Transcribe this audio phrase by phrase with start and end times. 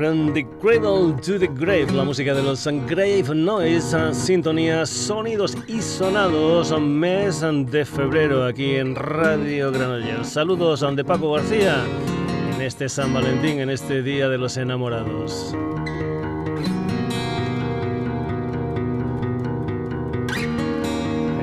[0.00, 5.82] From the Cradle to the Grave, la música de los Grave Noise, sintonía, sonidos y
[5.82, 10.26] sonados, mes de febrero aquí en Radio Granollers.
[10.26, 11.84] Saludos de Paco García
[12.54, 15.54] en este San Valentín, en este Día de los Enamorados.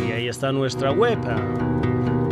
[0.09, 1.19] y ahí está nuestra web.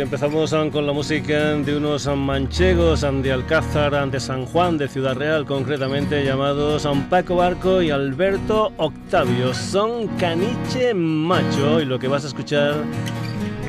[0.00, 5.44] Empezamos con la música de unos manchegos de Alcázar, de San Juan, de Ciudad Real,
[5.44, 9.52] concretamente llamados Paco Barco y Alberto Octavio.
[9.52, 12.76] Son Caniche Macho y lo que vas a escuchar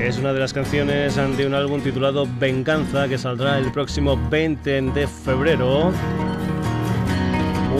[0.00, 4.80] es una de las canciones de un álbum titulado Venganza que saldrá el próximo 20
[4.80, 5.92] de febrero.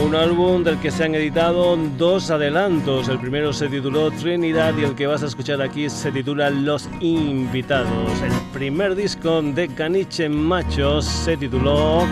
[0.01, 3.09] Un álbum del que se han editado dos adelantos.
[3.09, 6.89] El primero se tituló Trinidad y el que vas a escuchar aquí se titula Los
[6.99, 8.21] Invitados.
[8.21, 12.05] El primer disco de Caniche Machos se tituló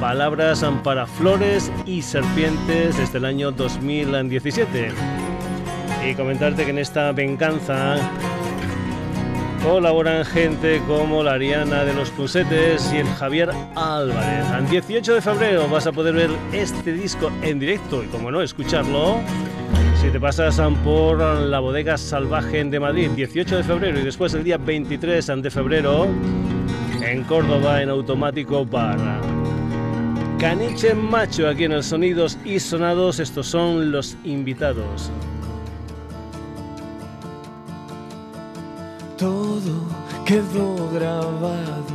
[0.00, 4.92] Palabras para Flores y Serpientes desde el año 2017.
[6.08, 7.96] Y comentarte que en esta venganza
[9.64, 14.44] colaboran gente como la Ariana de los Pusetes y el Javier Álvarez.
[14.58, 18.42] El 18 de febrero vas a poder ver este disco en directo y como no,
[18.42, 19.20] escucharlo.
[20.02, 24.44] Si te pasas por la bodega salvaje de Madrid, 18 de febrero y después el
[24.44, 26.08] día 23 de febrero
[27.02, 28.98] en Córdoba en Automático Bar.
[30.38, 35.10] Caniche Macho aquí en el Sonidos y Sonados, estos son los invitados.
[39.24, 39.72] Todo
[40.26, 41.94] quedó grabado,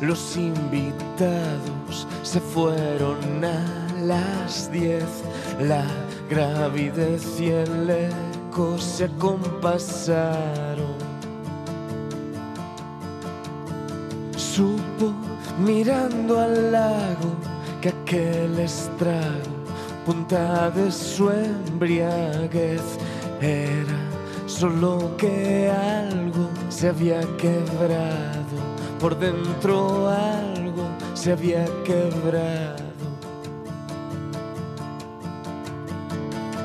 [0.00, 5.04] los invitados se fueron a las diez,
[5.60, 5.84] la
[6.30, 10.96] gravidez y el eco se acompasaron.
[14.38, 15.12] Supo
[15.62, 17.34] mirando al lago
[17.82, 19.66] que aquel estrago,
[20.06, 22.80] punta de su embriaguez,
[23.42, 24.09] era
[24.60, 28.58] solo que algo se había quebrado,
[29.00, 30.84] por dentro algo
[31.14, 32.84] se había quebrado.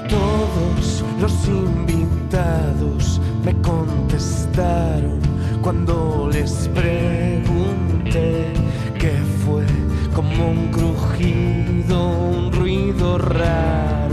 [0.10, 5.22] Todos los invitados me contestaron
[5.62, 8.52] cuando les pregunté
[9.00, 9.14] qué
[9.46, 9.66] fue
[10.14, 14.05] como un crujido, un ruido raro,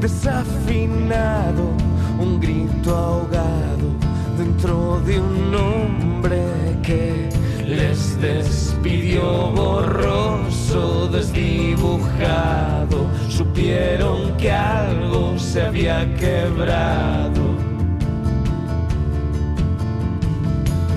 [0.00, 1.72] desafinado,
[2.18, 3.88] un grito ahogado
[4.36, 6.42] dentro de un hombre
[6.82, 7.28] que
[7.66, 13.06] les despidió borroso, desdibujado.
[13.28, 17.42] Supieron que algo se había quebrado.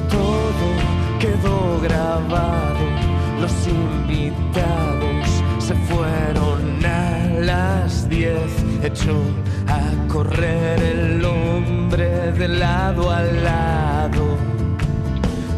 [0.10, 0.68] Todo
[1.20, 2.86] quedó grabado,
[3.42, 9.16] los invitados se fueron a las diez echó
[9.68, 14.38] a correr el hombre de lado a lado.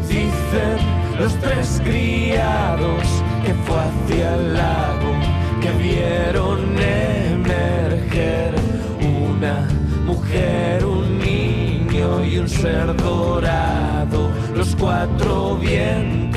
[0.08, 0.78] Dicen
[1.18, 3.02] los tres criados
[3.44, 5.12] que fue hacia el lago,
[5.60, 8.54] que vieron emerger
[9.00, 9.68] una
[10.04, 14.30] mujer, un niño y un ser dorado.
[14.54, 16.33] Los cuatro vientos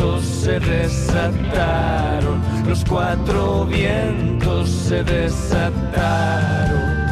[0.48, 7.07] se desataron, los cuatro vientos se desataron.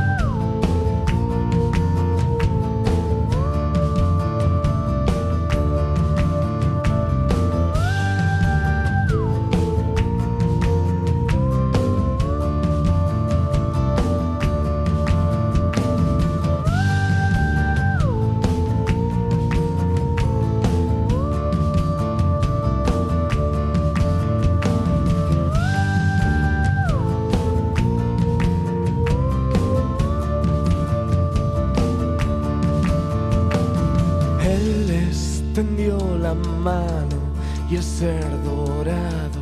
[37.70, 39.40] Y el ser dorado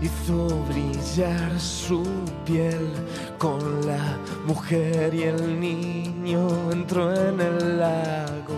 [0.00, 2.04] hizo brillar su
[2.44, 2.92] piel
[3.38, 8.54] con la mujer y el niño entró en el lago.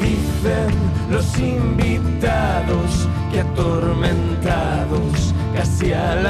[0.00, 0.74] Dice dicen
[1.10, 6.27] los invitados que atormentados casi amanecer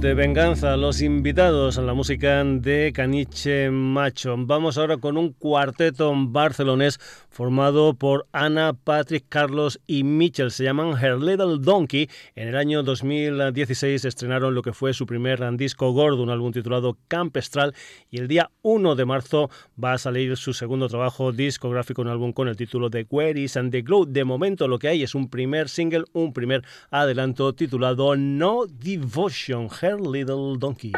[0.00, 4.34] de Venganza, los invitados a la música de Caniche Macho.
[4.38, 6.98] Vamos ahora con un cuarteto barcelonés
[7.30, 10.50] formado por Ana, Patrick, Carlos y Mitchell.
[10.50, 12.08] Se llaman Her Little Donkey.
[12.34, 16.98] En el año 2016 estrenaron lo que fue su primer disco gordo, un álbum titulado
[17.08, 17.74] Campestral,
[18.10, 19.50] y el día 1 de marzo
[19.82, 23.56] va a salir su segundo trabajo discográfico, un álbum con el título de Where is
[23.56, 24.04] and the Glow.
[24.04, 29.68] De momento lo que hay es un primer single, un primer adelanto titulado No Devotion,
[29.80, 30.92] Her Little Donkey.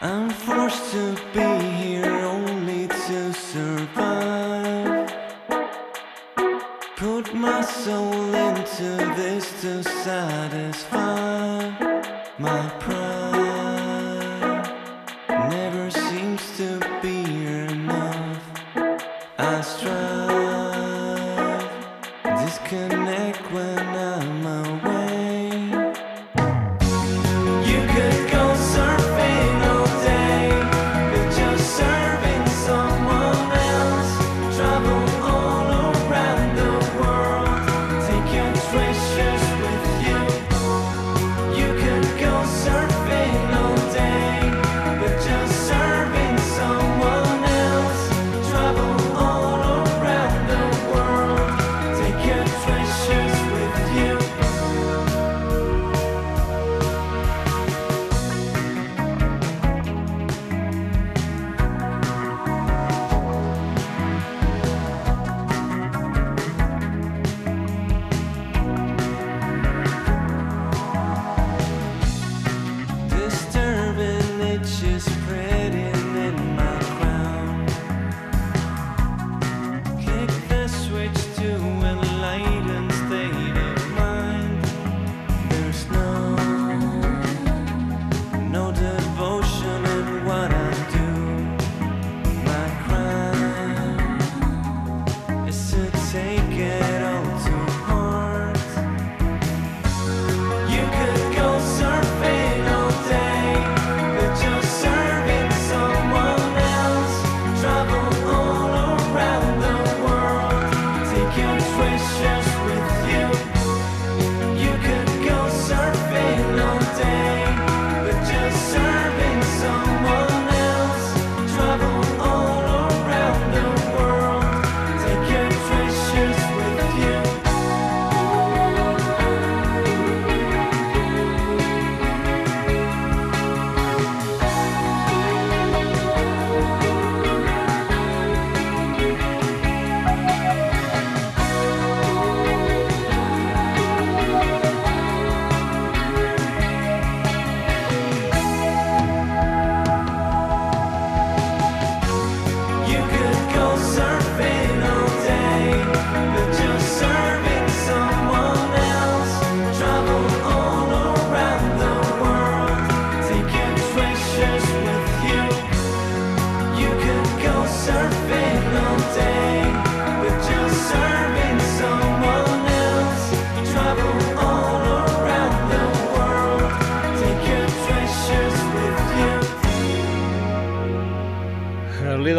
[0.00, 4.77] I'm forced to be here only to survive.
[7.34, 11.70] My soul into this to satisfy
[12.38, 12.68] my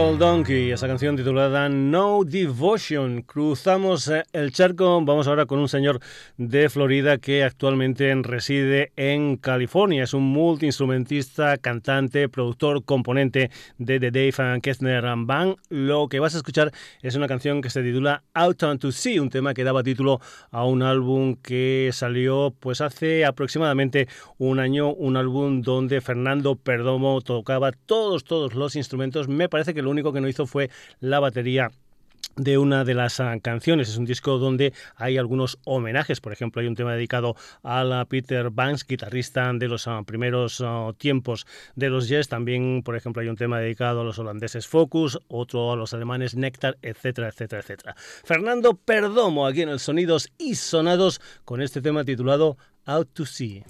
[0.10, 3.22] Little Donkey, esa canción titulada No Devotion.
[3.22, 6.00] Cruzamos eh, el charco, vamos ahora con un señor
[6.38, 10.04] de Florida que actualmente reside en California.
[10.04, 15.58] Es un multiinstrumentista, cantante, productor, componente de The Dave Kessner Band.
[15.70, 16.72] Lo que vas a escuchar
[17.04, 20.22] es una canción que se titula Out on to Sea, un tema que daba título
[20.50, 24.08] a un álbum que salió pues hace aproximadamente
[24.39, 29.28] un año, un álbum donde Fernando Perdomo tocaba todos, todos los instrumentos.
[29.28, 31.72] Me parece que lo único que no hizo fue la batería
[32.36, 33.89] de una de las ah, canciones.
[33.89, 36.22] Es un disco donde hay algunos homenajes.
[36.22, 40.62] Por ejemplo, hay un tema dedicado a la Peter Banks, guitarrista de los ah, primeros
[40.65, 42.27] ah, tiempos de los Jazz.
[42.27, 46.36] También, por ejemplo, hay un tema dedicado a los holandeses Focus, otro a los alemanes
[46.36, 47.96] Nectar, etcétera, etcétera, etcétera.
[47.98, 53.65] Fernando Perdomo aquí en el Sonidos y Sonados con este tema titulado Out to Sea.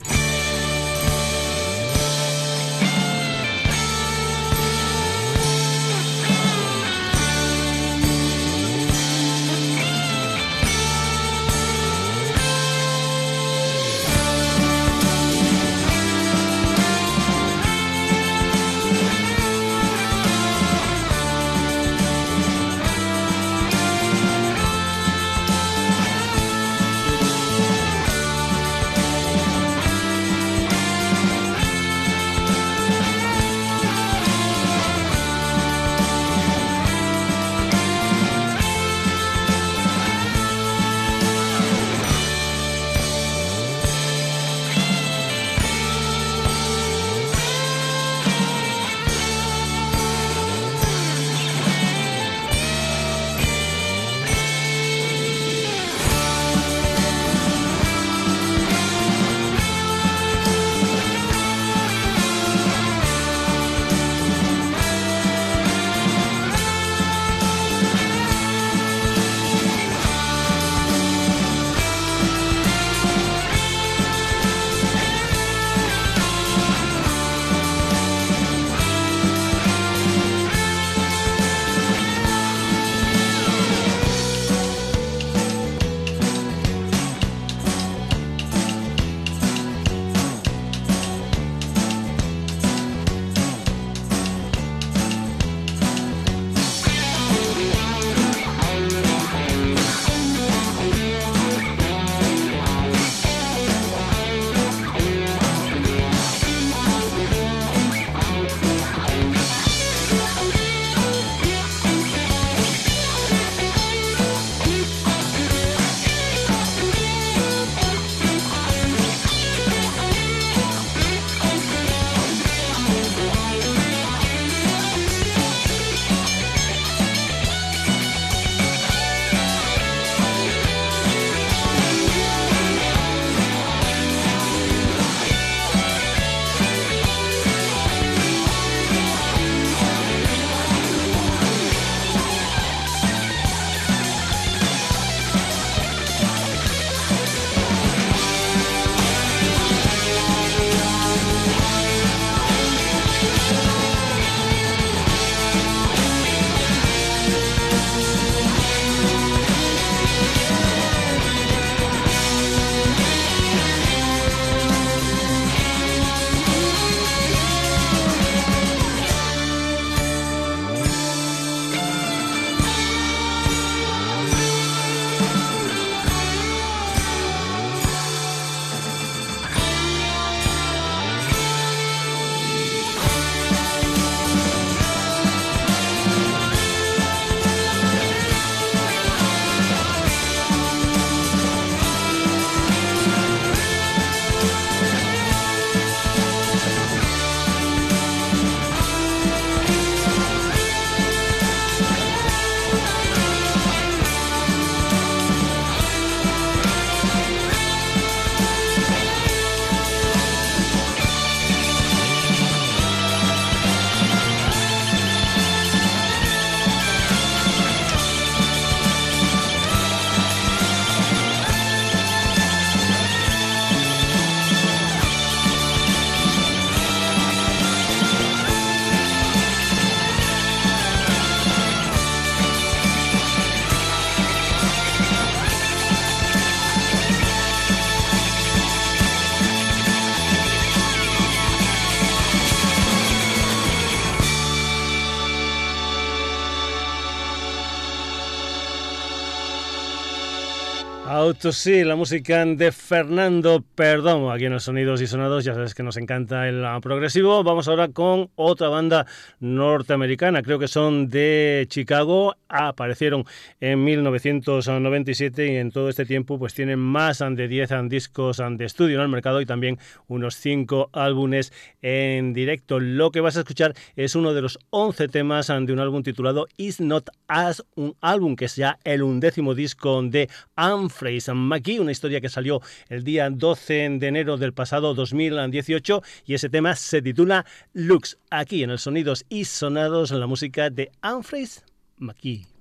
[251.39, 255.73] Auto sí, la música de Fernando Perdomo, aquí en los Sonidos y Sonados, ya sabes
[255.73, 257.45] que nos encanta el progresivo.
[257.45, 259.05] Vamos ahora con otra banda
[259.39, 263.23] norteamericana, creo que son de Chicago, aparecieron
[263.61, 268.97] en 1997 y en todo este tiempo pues tienen más de 10 discos de estudio
[268.97, 272.81] en el mercado y también unos 5 álbumes en directo.
[272.81, 276.47] Lo que vas a escuchar es uno de los 11 temas de un álbum titulado
[276.57, 280.27] Is Not As, un álbum que es ya el undécimo disco de
[280.57, 280.89] Anne
[281.33, 286.49] McGee, una historia que salió el día 12 de enero del pasado 2018 y ese
[286.49, 291.61] tema se titula Lux, aquí en el Sonidos y Sonados, en la música de Anfrace
[291.97, 292.58] McGee.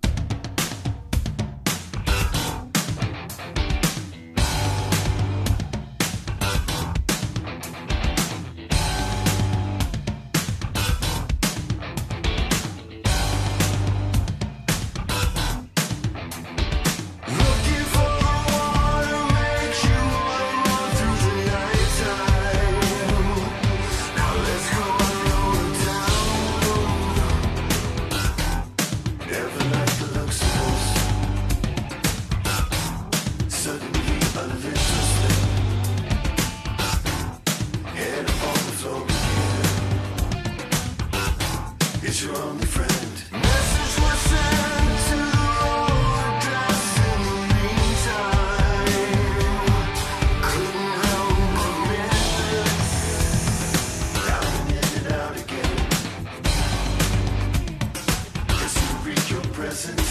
[59.69, 60.08] presence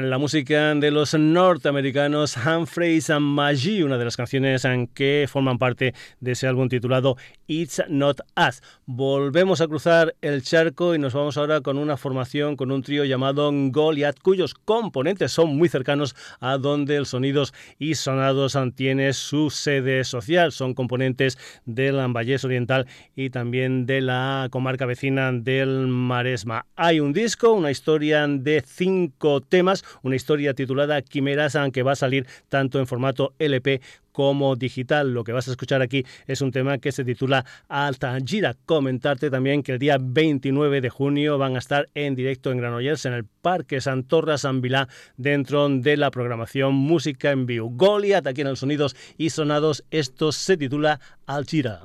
[0.00, 5.92] la música de los norteamericanos Humphreys and Maggie, una de las canciones que forman parte
[6.20, 8.62] de ese álbum titulado It's Not Us.
[8.86, 13.04] Volvemos a cruzar el charco y nos vamos ahora con una formación, con un trío
[13.04, 19.50] llamado Goliath, cuyos componentes son muy cercanos a donde el Sonidos y Sonados tiene su
[19.50, 20.52] sede social.
[20.52, 26.64] Son componentes del Vallés Oriental y también de la comarca vecina del Maresma.
[26.76, 31.96] Hay un disco, una historia de cinco temas, una historia titulada Quimeras, que va a
[31.96, 33.80] salir tanto en formato LP
[34.12, 35.12] como digital.
[35.12, 38.54] Lo que vas a escuchar aquí es un tema que se titula Alta Gira.
[38.66, 43.06] Comentarte también que el día 29 de junio van a estar en directo en Granollers
[43.06, 47.70] en el Parque Santorra San Vilá dentro de la programación Música en Vivo.
[47.70, 49.84] Goliath aquí en el Sonidos y Sonados.
[49.90, 51.00] Esto se titula
[51.46, 51.80] Gira.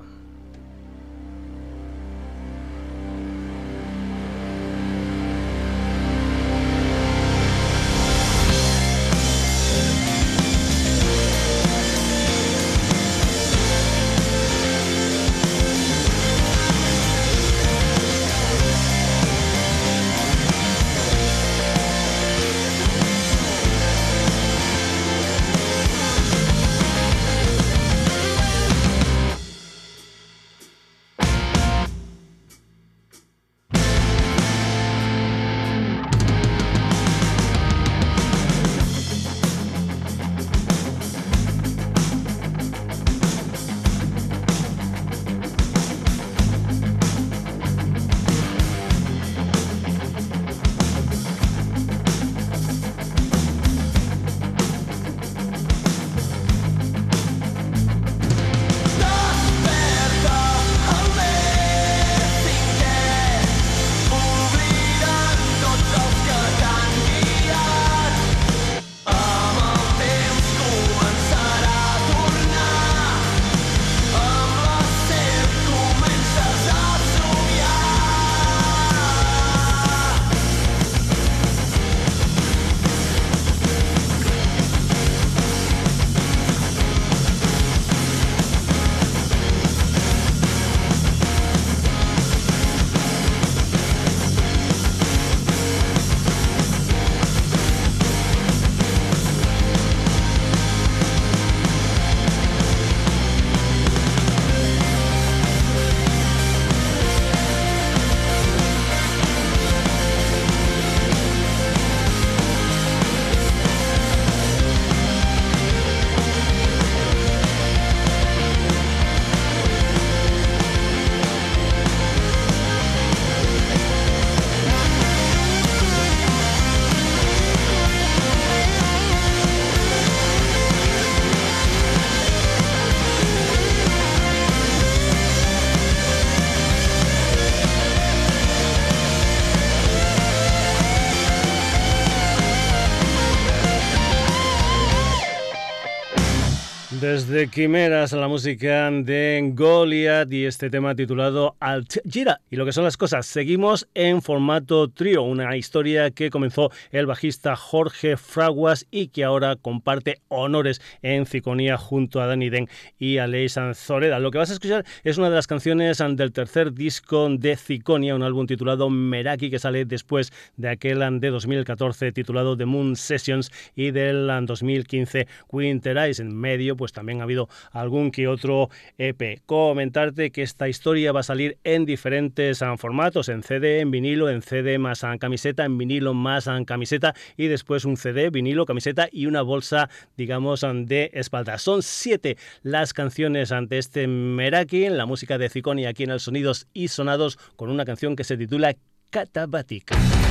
[147.28, 152.40] De Quimeras a la música de Goliath y este tema titulado Alt Gira.
[152.50, 157.06] Y lo que son las cosas, seguimos en formato trío, una historia que comenzó el
[157.06, 163.18] bajista Jorge Fraguas y que ahora comparte honores en Ciconía junto a Danny Den y
[163.18, 164.20] a Leisan Zoreda.
[164.20, 168.16] Lo que vas a escuchar es una de las canciones del tercer disco de Ciconia,
[168.16, 173.52] un álbum titulado Meraki que sale después de aquel de 2014 titulado The Moon Sessions
[173.76, 176.20] y del 2015 Winter Eyes.
[176.20, 179.42] En medio, pues también ha habido algún que otro EP.
[179.46, 184.30] Comentarte que esta historia va a salir en diferentes ah, formatos, en CD, en vinilo,
[184.30, 188.66] en CD más ah, camiseta, en vinilo más ah, camiseta y después un CD, vinilo,
[188.66, 191.58] camiseta y una bolsa, digamos, de espalda.
[191.58, 196.20] Son siete las canciones ante este Meraki, en la música de Ziconi aquí en el
[196.20, 198.76] Sonidos y Sonados, con una canción que se titula
[199.10, 200.27] Katabatic.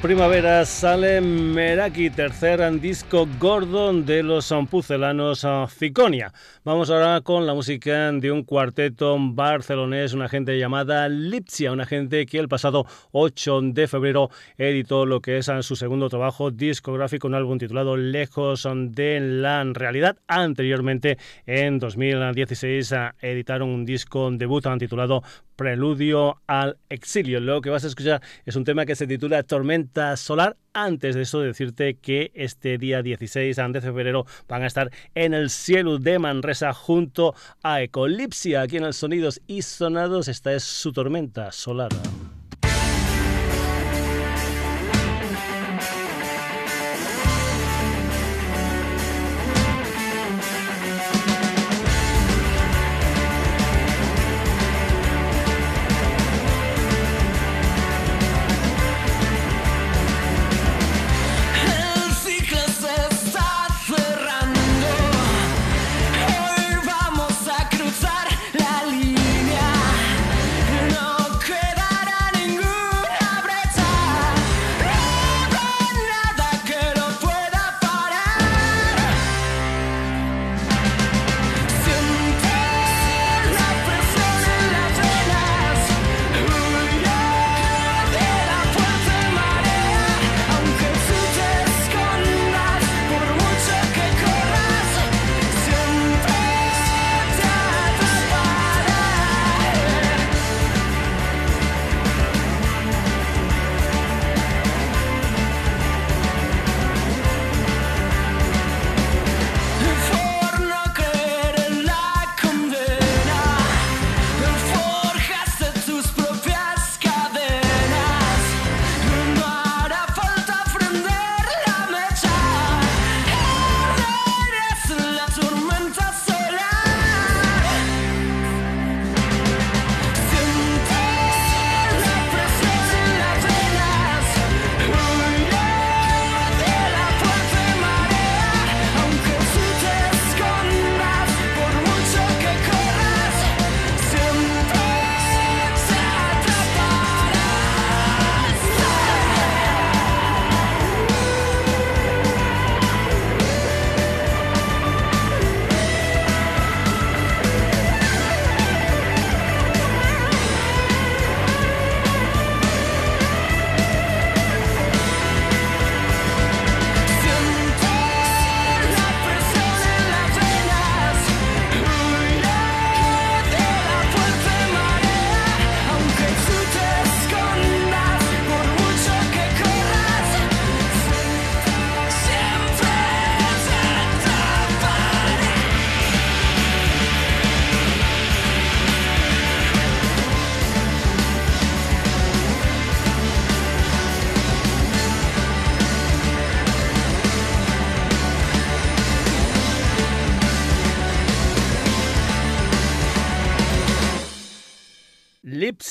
[0.00, 6.32] Primavera sale Meraki, tercer disco Gordon de los pucelanos Ciconia.
[6.64, 12.26] Vamos ahora con la música de un cuarteto barcelonés, una gente llamada Lipsia, una gente
[12.26, 17.34] que el pasado 8 de febrero editó lo que es su segundo trabajo discográfico, un
[17.34, 20.16] álbum titulado Lejos de la Realidad.
[20.28, 25.24] Anteriormente, en 2016, editaron un disco debut titulado
[25.56, 27.40] Preludio al Exilio.
[27.40, 30.56] Lo que vas a escuchar es un tema que se titula Tormenta Solar.
[30.72, 35.50] Antes de eso, decirte que este día 16 de febrero van a estar en el
[35.50, 38.62] cielo de Manresa junto a Ecolipsia.
[38.62, 41.90] Aquí en el Sonidos y Sonados, esta es su tormenta solar.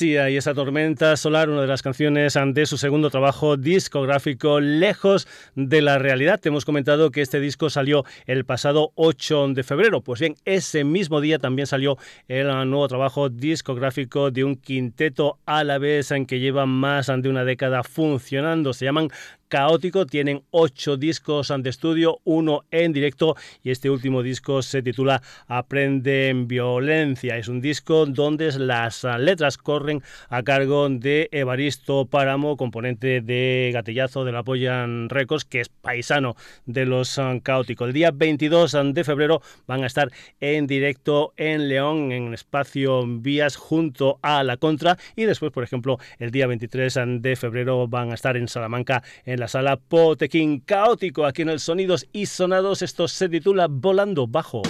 [0.02, 5.80] Y esa tormenta solar, una de las canciones de su segundo trabajo discográfico, Lejos de
[5.80, 6.40] la Realidad.
[6.40, 10.00] Te hemos comentado que este disco salió el pasado 8 de febrero.
[10.00, 15.62] Pues bien, ese mismo día también salió el nuevo trabajo discográfico de un quinteto a
[15.62, 18.72] la vez en que lleva más de una década funcionando.
[18.72, 19.08] Se llaman
[19.52, 20.06] caótico.
[20.06, 26.30] Tienen ocho discos de estudio, uno en directo y este último disco se titula Aprende
[26.30, 27.36] en Violencia.
[27.36, 34.24] Es un disco donde las letras corren a cargo de Evaristo Páramo, componente de Gatillazo
[34.24, 36.34] de la Poyan Records, que es paisano
[36.64, 37.88] de los caóticos.
[37.88, 40.10] El día 22 de febrero van a estar
[40.40, 44.96] en directo en León, en espacio Vías, junto a La Contra.
[45.14, 49.41] Y después, por ejemplo, el día 23 de febrero van a estar en Salamanca, en
[49.42, 52.80] la sala Potequín caótico aquí en el Sonidos y Sonados.
[52.80, 54.62] Esto se titula Volando Bajo.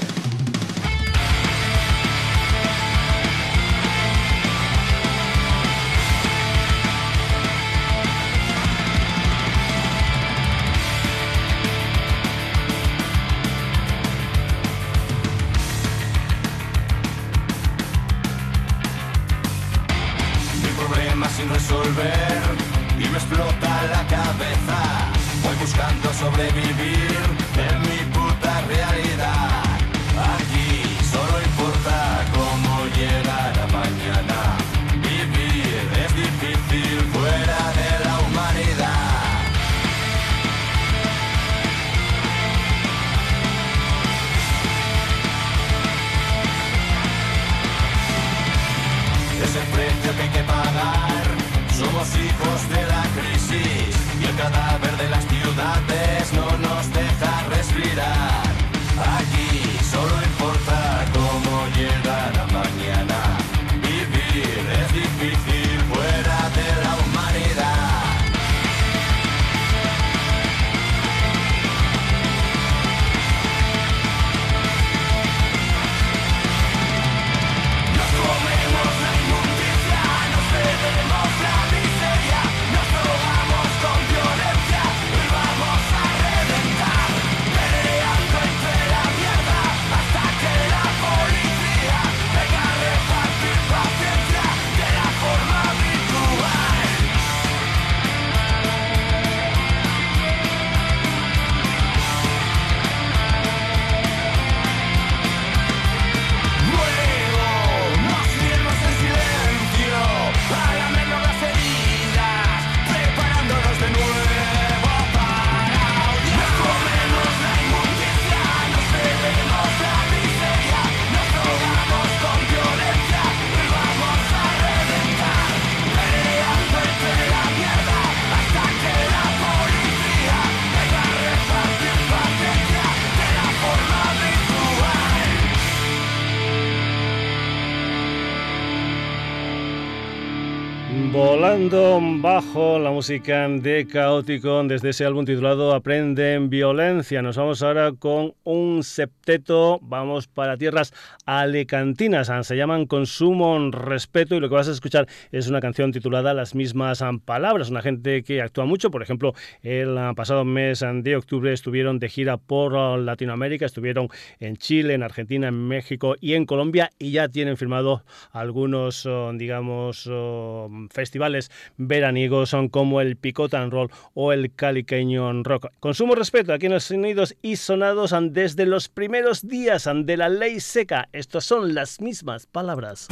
[143.03, 147.21] Música de Caótico desde ese álbum titulado Aprenden Violencia.
[147.21, 150.95] Nos vamos ahora con un septeto, vamos para tierras
[151.27, 156.33] alecantinas, se llaman Consumo Respeto y lo que vas a escuchar es una canción titulada
[156.33, 161.53] Las mismas palabras, una gente que actúa mucho, por ejemplo, el pasado mes de octubre
[161.53, 166.93] estuvieron de gira por Latinoamérica, estuvieron en Chile, en Argentina, en México y en Colombia
[167.01, 173.73] y ya tienen firmado algunos, oh, digamos, oh, festivales veraniegos son como el Picot and
[173.73, 175.69] Roll o el Caliqueño Rock.
[175.81, 180.61] Consumo respeto aquí en los sonidos y sonados desde los primeros días de la ley
[180.61, 181.09] seca.
[181.13, 183.09] Estas son las mismas palabras.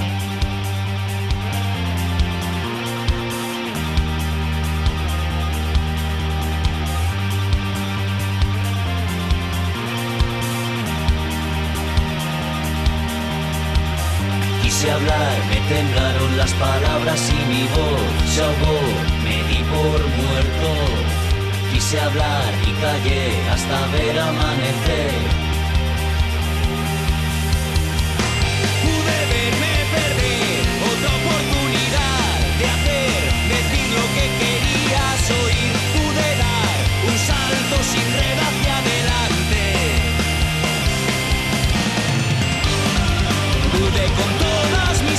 [14.80, 18.80] Quise hablar, me temblaron las palabras y mi voz se ahogó,
[19.22, 20.70] me di por muerto.
[21.70, 25.12] Quise hablar y callé hasta ver amanecer.
[28.80, 33.20] Pude verme perder otra oportunidad de hacer,
[33.52, 35.72] decir lo que querías oír.
[35.92, 38.29] Pude dar un salto sin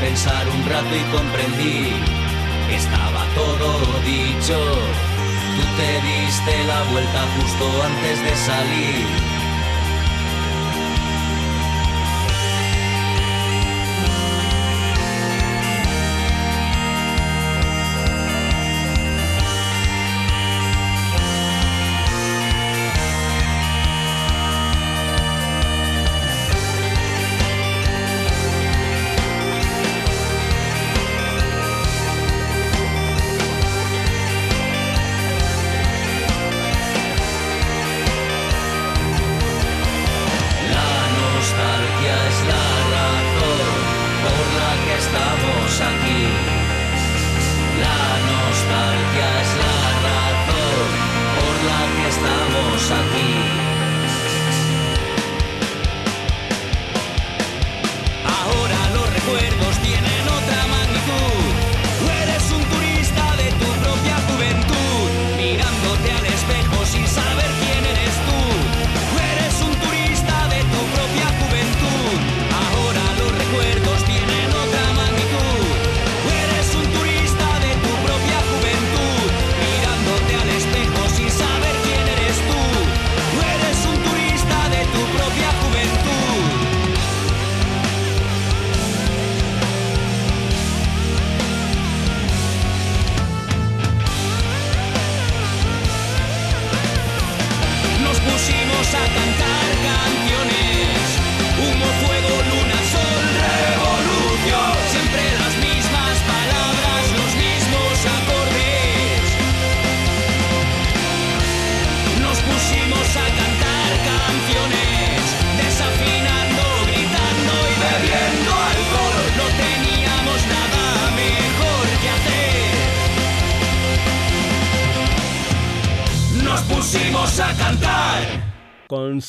[0.00, 1.92] pensar un rato y comprendí
[2.68, 4.58] que estaba todo dicho.
[5.56, 9.25] Tú te diste la vuelta justo antes de salir.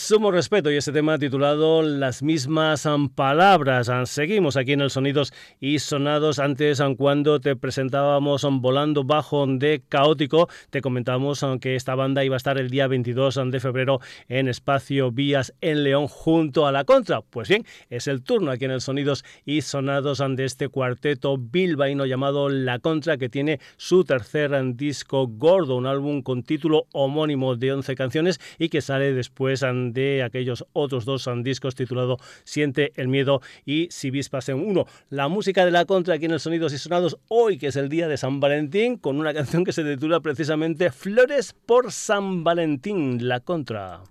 [0.08, 3.89] Sumo respeto y ese tema titulado Las mismas um, palabras.
[3.89, 6.39] Um, seguimos aquí en el Sonidos y Sonados.
[6.39, 12.36] Antes, um, cuando te presentábamos Volando Bajo de Caótico, te comentábamos que esta banda iba
[12.36, 13.99] a estar el día 22 de febrero
[14.30, 17.20] en Espacio Vías en León junto a la Contra.
[17.20, 22.05] Pues bien, es el turno aquí en el Sonidos y Sonados de este cuarteto bilbaíno
[22.05, 27.74] llamado La Contra, que tiene su tercer disco gordo, un álbum con título homónimo de
[27.74, 33.41] 11 canciones y que sale después de aquellos otros dos discos titulado Siente el miedo
[33.66, 34.86] y Si vispas en uno.
[35.10, 37.89] La música de la contra aquí en el Sonidos y Sonados hoy que es el
[37.89, 43.28] día de San Valentín con una canción que se titula precisamente Flores por San Valentín,
[43.28, 44.02] la contra.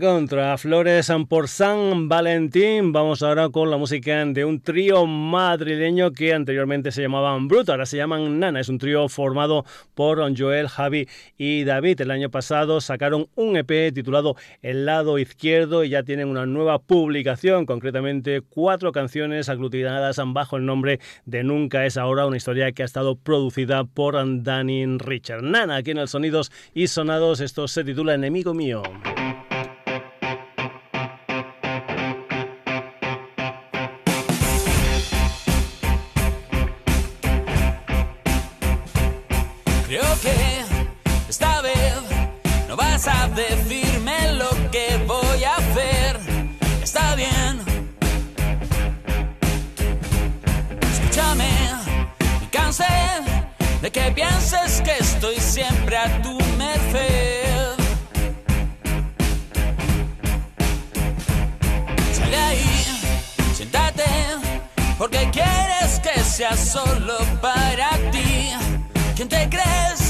[0.00, 2.92] Contra Flores por San Valentín.
[2.92, 7.86] Vamos ahora con la música de un trío madrileño que anteriormente se llamaban Bruto, ahora
[7.86, 8.60] se llaman Nana.
[8.60, 12.00] Es un trío formado por Joel, Javi y David.
[12.00, 16.78] El año pasado sacaron un EP titulado El lado izquierdo y ya tienen una nueva
[16.78, 22.82] publicación, concretamente cuatro canciones aglutinadas bajo el nombre de Nunca es ahora, una historia que
[22.82, 25.42] ha estado producida por Danny Richard.
[25.42, 28.82] Nana, aquí en el Sonidos y Sonados, esto se titula Enemigo mío.
[42.96, 46.18] Decirme lo que voy a hacer.
[46.82, 47.60] Está bien.
[50.80, 51.50] Escúchame,
[52.40, 52.84] me cansé
[53.82, 57.74] de que pienses que estoy siempre a tu merced.
[62.14, 62.86] Sale ahí,
[63.54, 64.04] siéntate,
[64.96, 68.52] porque quieres que sea solo para ti.
[69.14, 70.05] ¿Quién te crees?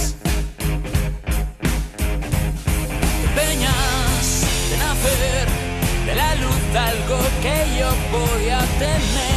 [3.48, 5.46] De nacer
[6.04, 9.35] de la luz algo que yo voy a tener.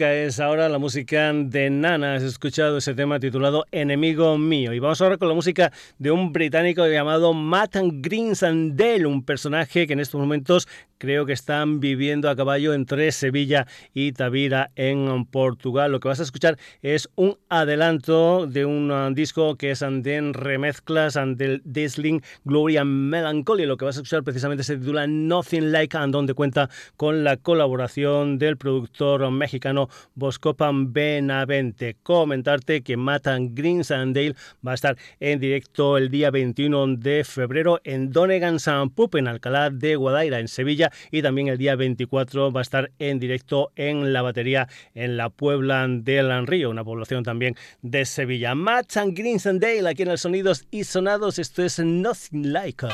[0.00, 2.14] Es ahora la música de Nana.
[2.14, 4.72] Has escuchado ese tema titulado Enemigo Mío.
[4.72, 9.94] Y vamos ahora con la música de un británico llamado Matt Greensandale, un personaje que
[9.94, 10.68] en estos momentos
[10.98, 15.90] creo que están viviendo a caballo entre Sevilla y Tavira en Portugal.
[15.90, 20.32] Lo que vas a escuchar es un adelanto de un uh, disco que es de
[20.32, 23.66] remezclas del Dazzling Glory and Melancholy.
[23.66, 27.36] Lo que vas a escuchar precisamente se titula Nothing Like and donde cuenta con la
[27.36, 31.96] colaboración del productor mexicano Boscopan Benavente.
[32.02, 34.34] Comentarte que Matan Greensandale
[34.66, 39.28] va a estar en directo el día 21 de febrero en Donegan San Pup en
[39.28, 43.72] Alcalá de Guadaira en Sevilla y también el día 24 va a estar en directo
[43.76, 48.54] en la batería en la Puebla del Río, una población también de Sevilla.
[48.54, 51.38] Matan Greensandale aquí en el Sonidos y Sonados.
[51.38, 52.88] Esto es Nothing Like.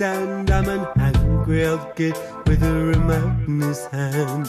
[0.00, 0.50] Understand.
[0.50, 2.16] I'm an angry old kid
[2.46, 4.46] with a remote in his hand.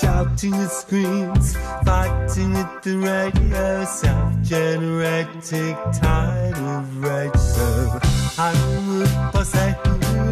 [0.00, 7.36] Shouting at screens, fighting at the radio, self-generating tidal rage.
[7.36, 7.98] So
[8.38, 8.52] I
[8.88, 9.74] would posse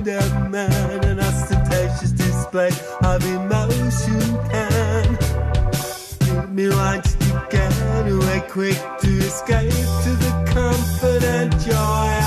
[0.06, 2.70] a man, an ostentatious display
[3.02, 5.18] of emotion can.
[6.34, 9.70] Make me to get away quick to escape
[10.04, 12.23] to the comfort and joy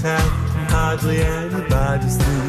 [0.00, 0.30] town.
[0.70, 2.47] Hardly anybody's new.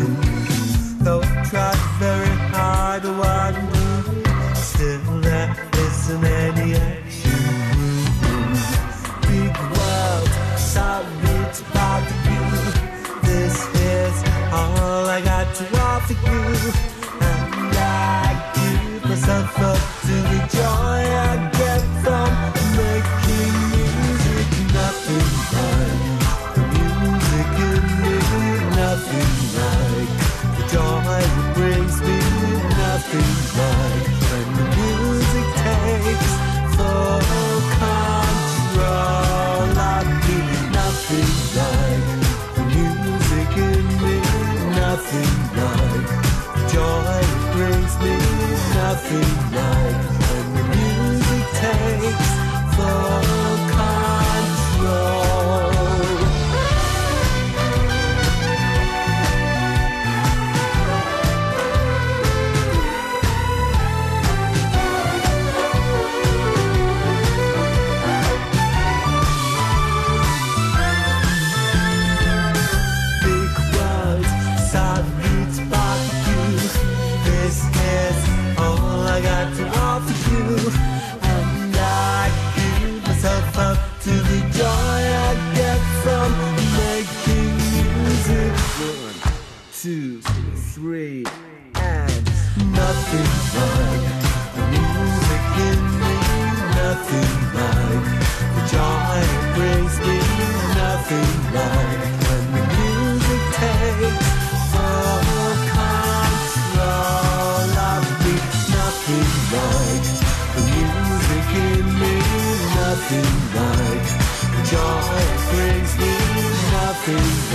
[117.12, 117.49] Nothing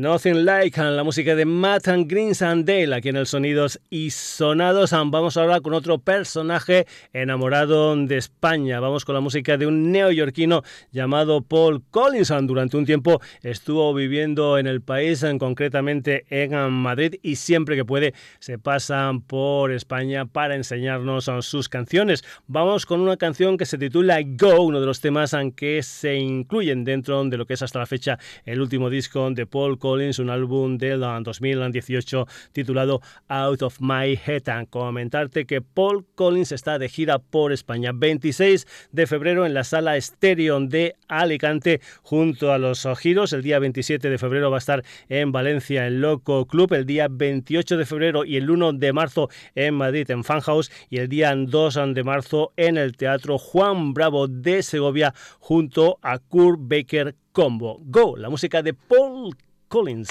[0.00, 4.08] Nothing Like, la música de Matt and Greens and Dale, aquí en el Sonidos y
[4.08, 4.92] Sonados.
[4.92, 8.80] Vamos ahora con otro personaje enamorado de España.
[8.80, 12.32] Vamos con la música de un neoyorquino llamado Paul Collins.
[12.44, 18.14] Durante un tiempo estuvo viviendo en el país, concretamente en Madrid, y siempre que puede
[18.38, 22.24] se pasan por España para enseñarnos sus canciones.
[22.46, 26.84] Vamos con una canción que se titula Go, uno de los temas que se incluyen
[26.84, 30.30] dentro de lo que es hasta la fecha el último disco de Paul Collins, un
[30.30, 34.68] álbum del 2018 titulado Out of My Head.
[34.70, 37.90] Comentarte que Paul Collins está de gira por España.
[37.92, 43.32] 26 de febrero en la sala Stereo de Alicante junto a los giros.
[43.32, 46.72] El día 27 de febrero va a estar en Valencia en Loco Club.
[46.72, 50.70] El día 28 de febrero y el 1 de marzo en Madrid en Fan House.
[50.88, 56.18] Y el día 2 de marzo en el Teatro Juan Bravo de Segovia junto a
[56.18, 57.78] Kurt Baker Combo.
[57.84, 59.36] Go, la música de Paul
[59.70, 60.10] Collins.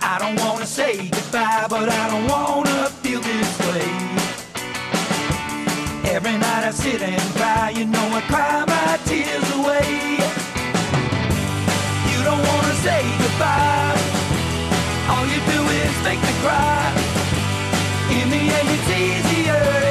[0.00, 3.84] I don't wanna say goodbye, but I don't wanna feel this way.
[6.10, 10.16] Every night I sit and cry, you know I cry my tears away.
[12.12, 13.94] You don't wanna say goodbye,
[15.10, 16.80] all you do is make me cry.
[18.08, 19.83] In the end, it's easier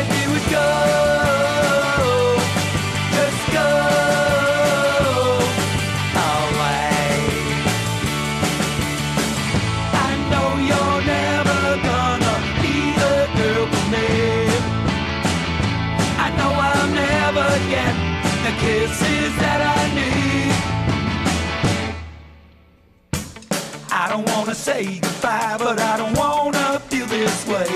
[24.04, 27.72] I don't wanna say goodbye, but I don't wanna feel this way.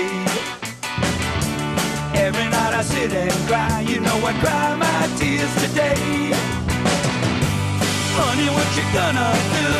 [2.12, 5.96] Every night I sit and cry, you know I cry my tears today.
[8.20, 9.72] Honey, what you gonna do?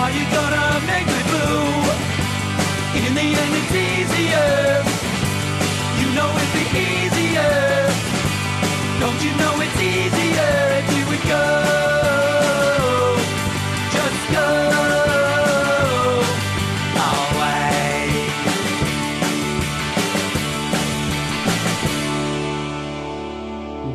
[0.00, 1.72] Are you gonna make me blue?
[3.00, 4.84] In the end, it's easier.
[6.00, 7.56] You know it'd be easier.
[9.00, 11.89] Don't you know it's easier if you would go?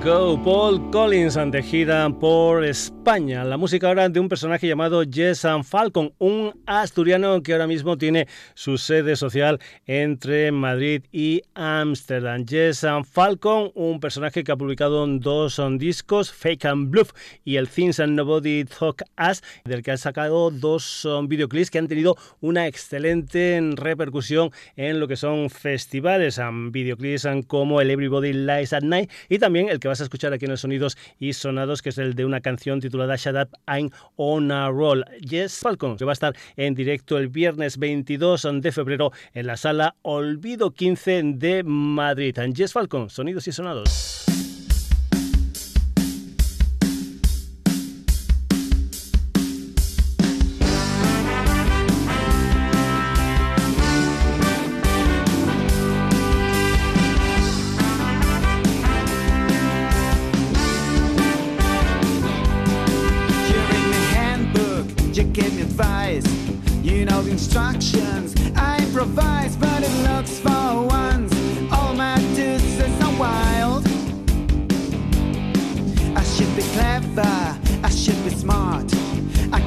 [0.06, 3.44] Go, Paul Collins ante gira por España.
[3.44, 8.30] La música ahora de un personaje llamado Jason Falcon, un asturiano que ahora mismo tiene
[8.54, 12.46] su sede social entre Madrid y Ámsterdam.
[12.48, 17.12] Jason Falcon, un personaje que ha publicado dos discos, Fake and Bluff
[17.44, 21.80] y el Things and Nobody Talk Us, del que ha sacado dos um, videoclips que
[21.80, 26.40] han tenido una excelente repercusión en lo que son festivales,
[26.72, 30.46] videoclips como el Everybody Lies at Night y también el que vas a escuchar aquí
[30.46, 30.64] en los
[31.20, 35.04] y sonados, que es el de una canción titulada Shut Up, I'm on a Roll.
[35.22, 39.58] Yes Falcon, que va a estar en directo el viernes 22 de febrero en la
[39.58, 42.38] sala Olvido 15 de Madrid.
[42.54, 44.26] Yes Falcon, sonidos y sonados.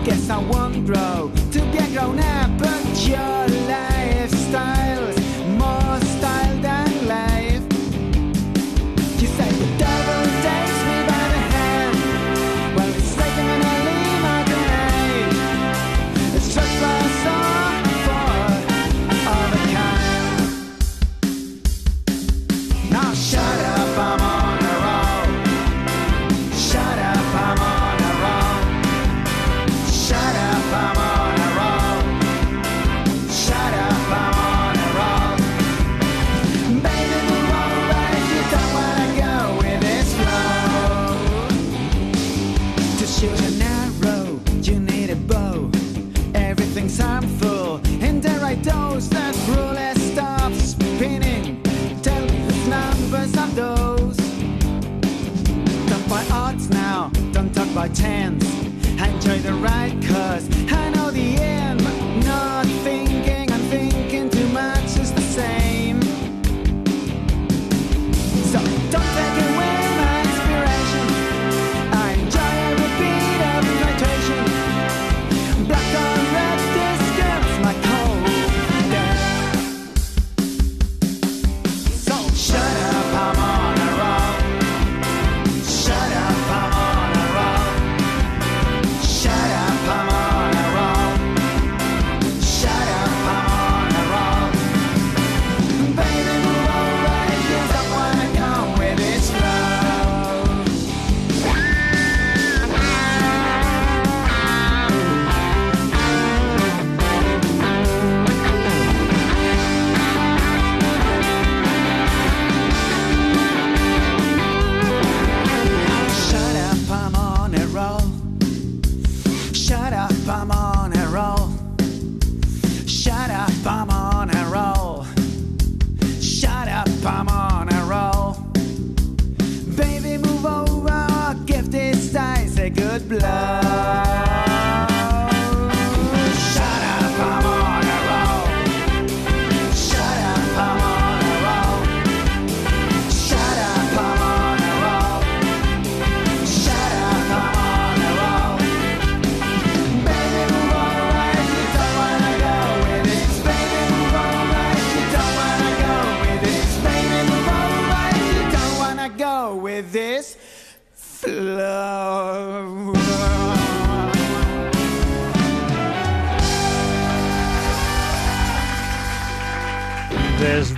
[0.09, 1.31] Guess I won't grow.
[1.53, 2.51] To be a grown up,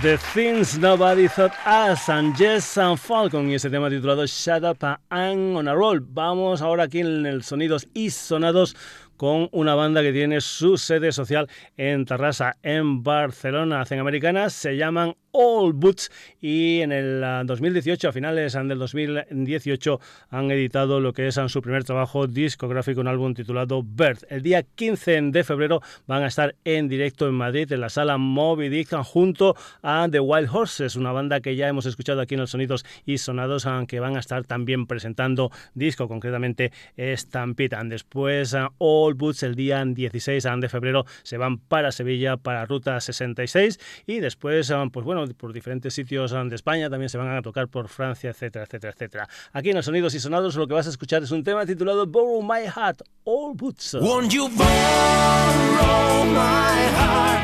[0.01, 4.83] Desde Things Nobody Thought Us and Jess and Falcon y ese tema titulado Shut Up
[5.09, 5.99] and On a Roll.
[6.01, 8.75] Vamos ahora aquí en el Sonidos y Sonados
[9.15, 11.47] con una banda que tiene su sede social
[11.77, 13.81] en Tarrasa, en Barcelona.
[13.81, 16.11] Hacen americanas, se llaman All Boots
[16.41, 21.37] y en el ah, 2018, a finales ah, del 2018, han editado lo que es
[21.37, 24.23] ah, su primer trabajo discográfico, un álbum titulado Birth.
[24.29, 28.17] El día 15 de febrero van a estar en directo en Madrid, en la sala
[28.17, 32.41] Moby Dick, junto a The Wild Horses, una banda que ya hemos escuchado aquí en
[32.41, 37.61] los sonidos y sonados, aunque van a estar también presentando disco, concretamente Stampede.
[37.85, 42.99] Después, ah, All Boots el día 16 de febrero se van para Sevilla, para Ruta
[42.99, 47.29] 66 y después, ah, pues bueno, por diferentes sitios ah, de España también se van
[47.29, 49.29] a tocar por Francia, etcétera, etcétera, etcétera.
[49.53, 52.05] Aquí en los sonidos y sonados lo que vas a escuchar es un tema titulado
[52.05, 53.93] Borrow My Heart, All Boots.
[53.95, 57.41] Won't you borrow my heart?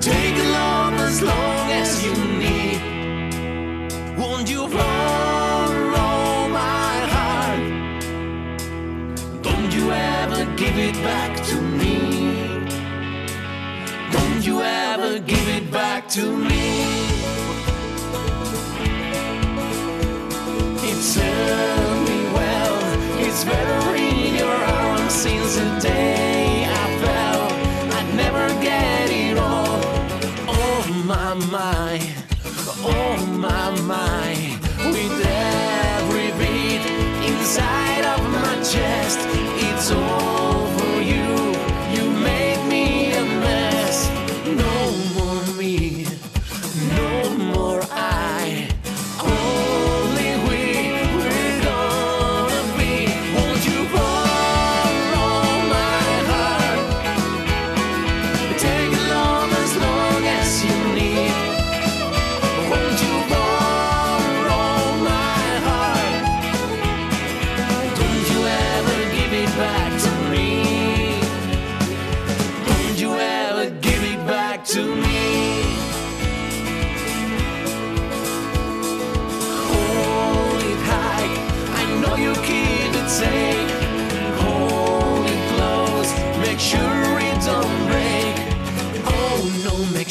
[0.00, 2.60] Take along as long as you need.
[15.00, 16.82] You ever give it back to me.
[20.82, 22.76] It served me well.
[23.20, 27.46] It's better in your arms since the day I fell.
[27.98, 29.80] I'd never get it all.
[30.48, 31.98] Oh my my,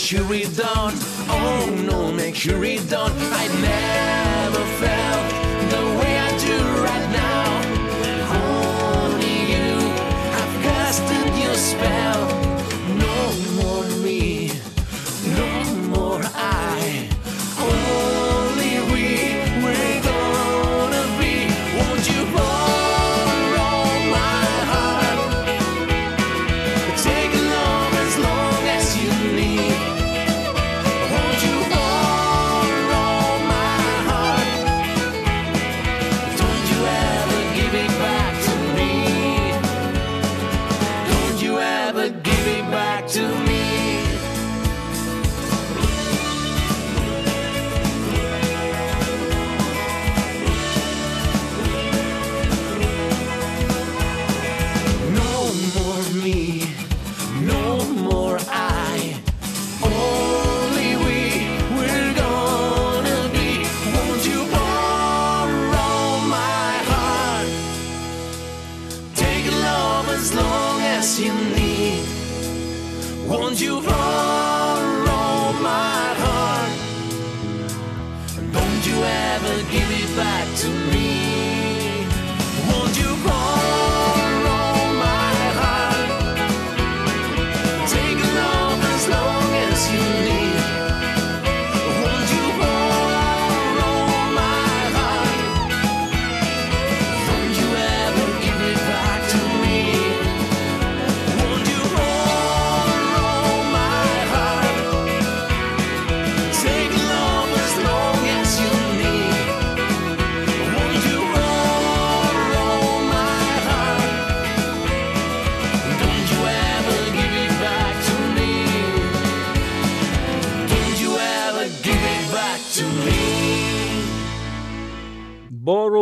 [0.10, 0.96] sure it don't.
[1.30, 3.14] Oh no, make sure it don't.
[3.16, 3.99] I never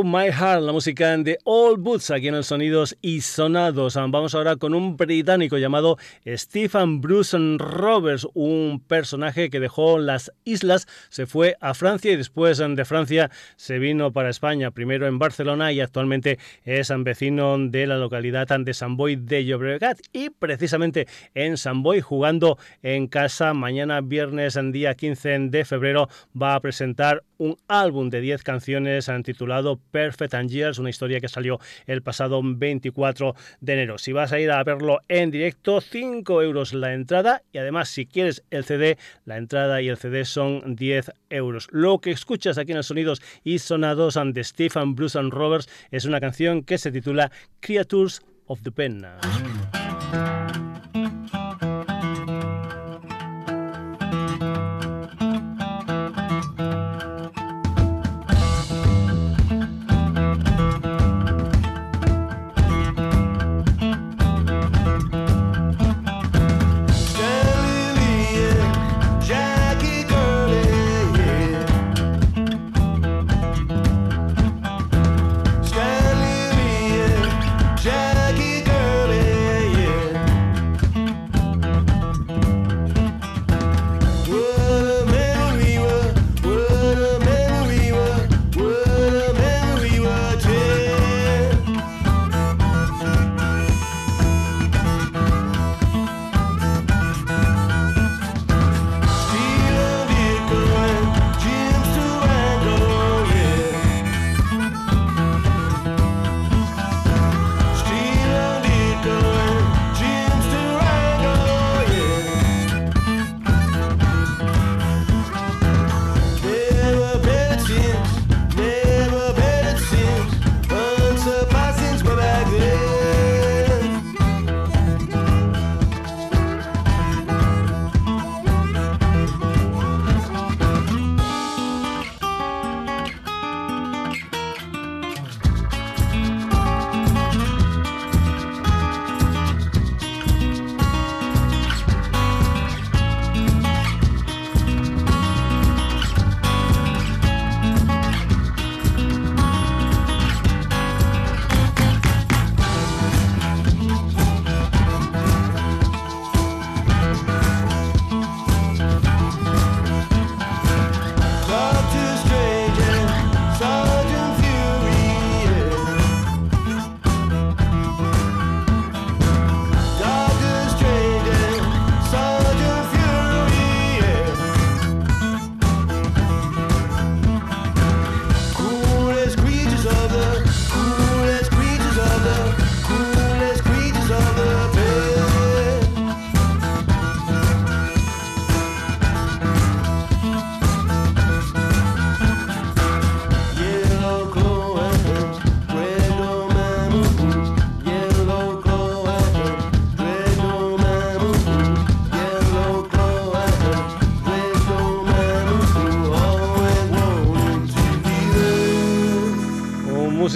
[0.07, 3.95] My Heart, la música de All Boots aquí en el Sonidos y Sonados.
[3.95, 10.87] Vamos ahora con un británico llamado Stephen Bruce Roberts, un personaje que dejó las islas,
[11.09, 15.73] se fue a Francia y después de Francia se vino para España, primero en Barcelona
[15.73, 21.57] y actualmente es vecino de la localidad de San Boy de Llobregat y precisamente en
[21.57, 26.07] San Boy jugando en casa mañana viernes día 15 de febrero
[26.39, 31.27] va a presentar un álbum de 10 canciones titulado Perfect and Years, una historia que
[31.27, 33.97] salió el pasado 24 de enero.
[33.97, 38.05] Si vas a ir a verlo en directo, 5 euros la entrada y además si
[38.05, 41.67] quieres el CD, la entrada y el CD son 10 euros.
[41.71, 46.05] Lo que escuchas aquí en los sonidos y sonados de Stephen Bruce and Roberts es
[46.05, 49.03] una canción que se titula Creatures of the Pen.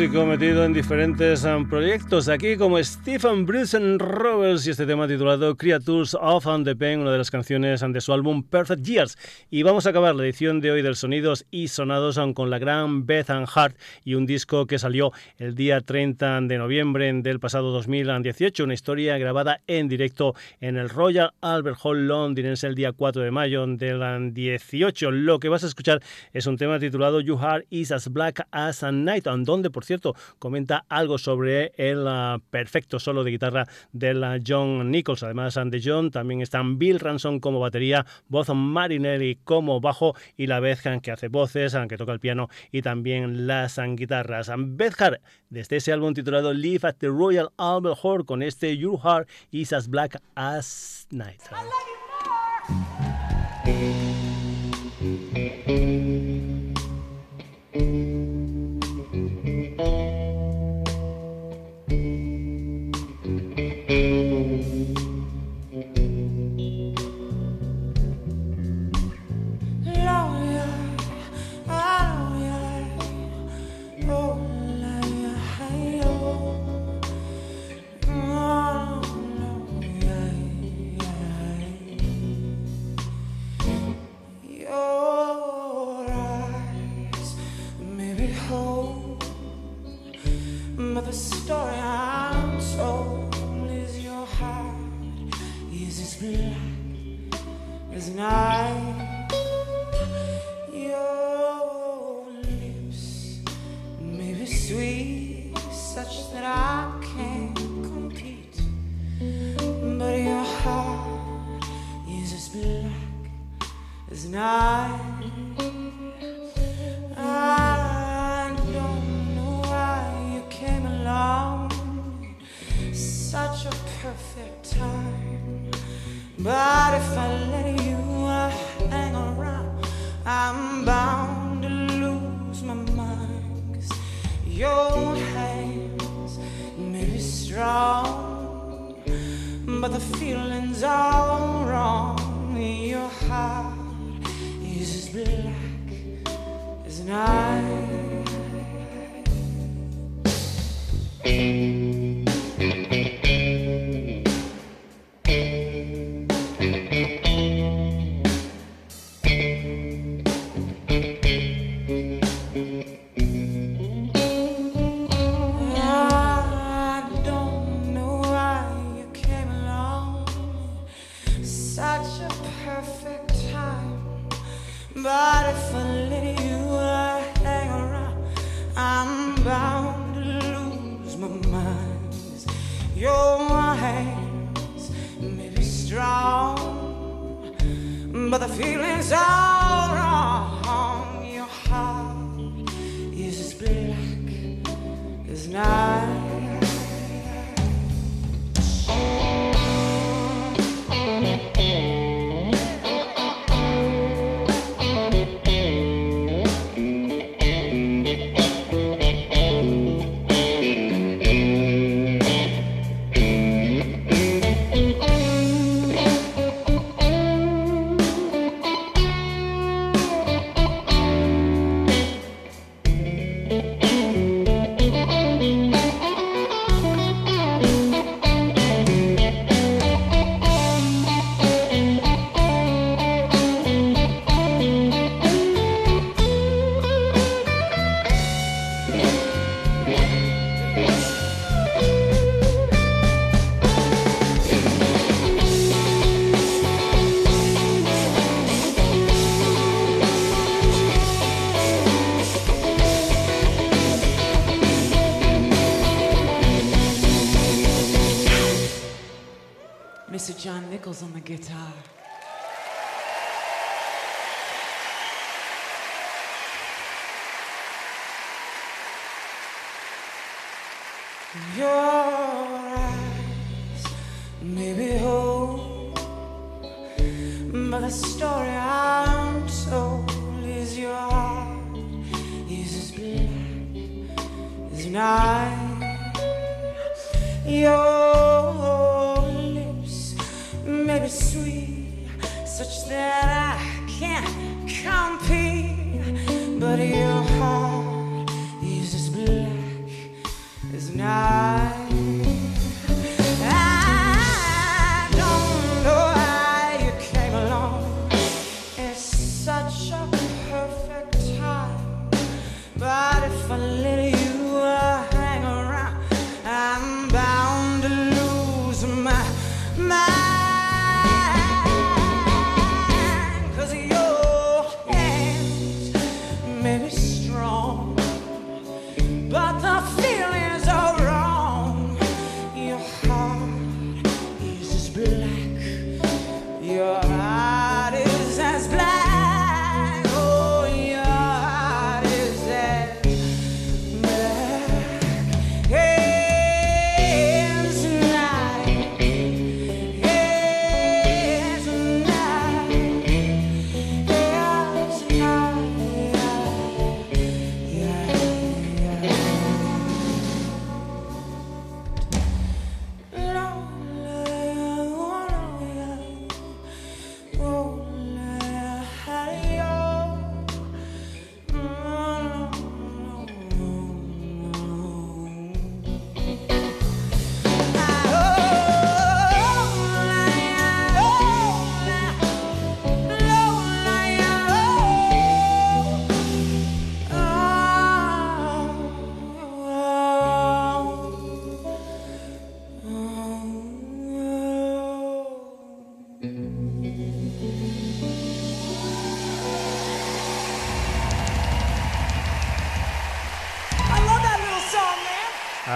[0.02, 5.56] Músico metido en diferentes um, proyectos, aquí como Stephen Bruce Roberts y este tema titulado
[5.56, 9.16] Creatures of the Pen, una de las canciones um, de su álbum Perfect Years.
[9.52, 12.58] Y vamos a acabar la edición de hoy del Sonidos y Sonados um, con la
[12.58, 17.39] gran Beth and Hart y un disco que salió el día 30 de noviembre del
[17.39, 22.91] pasado 2018, una historia grabada en directo en el Royal Albert Hall londinense el día
[22.91, 25.12] 4 de mayo del 18.
[25.12, 26.02] Lo que vas a escuchar
[26.34, 30.16] es un tema titulado You Heart is as Black as a Night, donde por cierto,
[30.39, 35.24] comenta algo sobre el ah, perfecto solo de guitarra del ah, John Nichols.
[35.24, 40.48] Además ah, de John, también están Bill Ransom como batería, voz Marinelli como bajo y
[40.48, 44.50] la Beth que hace voces, que toca el piano y también las guitarras.
[44.58, 48.98] Beth Hart, desde ese álbum titulado Live at the Royal Albert Hall con este Your
[48.98, 51.42] Heart is as Black as Night.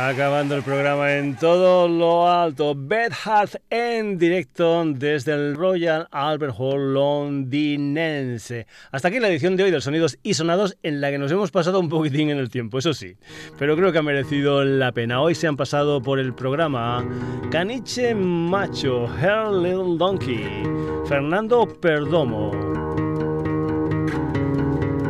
[0.07, 6.53] Acabando el programa en todo lo alto, Beth Hart en directo desde el Royal Albert
[6.60, 8.68] Hall londinense.
[8.91, 11.49] Hasta aquí la edición de hoy de Sonidos y Sonados en la que nos hemos
[11.49, 13.18] pasado un poquitín en el tiempo, eso sí,
[13.57, 15.22] pero creo que ha merecido la pena.
[15.22, 17.03] Hoy se han pasado por el programa
[17.49, 20.61] Caniche Macho, Her Little Donkey,
[21.07, 22.52] Fernando Perdomo.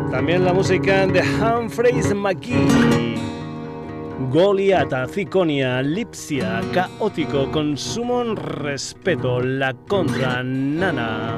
[0.09, 3.14] También la música de Humphreys McGee.
[4.17, 11.37] Goliata, Ciconia, Lipsia, Caótico, Consumo, Respeto, La Contra, Nana,